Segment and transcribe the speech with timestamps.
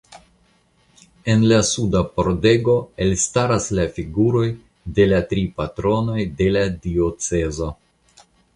[1.33, 2.73] En la suda pordego
[3.05, 4.49] elstaras la figuroj
[4.97, 7.73] de la tri patronoj de la diocezo.